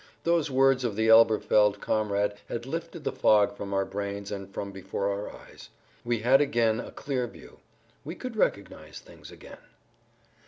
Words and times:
Those 0.23 0.49
words 0.49 0.83
of 0.83 0.95
the 0.95 1.09
Elberfeld 1.09 1.79
comrade 1.79 2.33
had 2.49 2.65
lifted 2.65 3.03
the 3.03 3.11
fog 3.11 3.55
from 3.55 3.71
our 3.71 3.85
brains 3.85 4.31
and 4.31 4.51
from 4.51 4.71
before 4.71 5.11
our 5.11 5.29
eyes. 5.31 5.69
We 6.03 6.21
had 6.21 6.41
again 6.41 6.79
a 6.79 6.89
clear 6.89 7.27
view; 7.27 7.59
we 8.03 8.15
could 8.15 8.35
recognize 8.35 8.99
things 8.99 9.29
again. 9.29 9.59